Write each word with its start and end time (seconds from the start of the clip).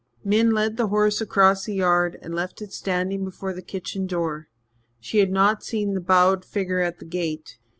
Min 0.23 0.49
led 0.49 0.77
the 0.77 0.87
horse 0.87 1.21
across 1.21 1.65
the 1.65 1.75
yard 1.75 2.17
and 2.23 2.33
left 2.33 2.59
it 2.59 2.73
standing 2.73 3.23
before 3.23 3.53
the 3.53 3.61
kitchen 3.61 4.07
door; 4.07 4.47
she 4.99 5.19
had 5.19 5.29
not 5.31 5.61
seen 5.63 5.93
the 5.93 6.01
bowed 6.01 6.43
figure 6.43 6.79
at 6.81 6.97
the 6.97 7.05
gate. 7.05 7.59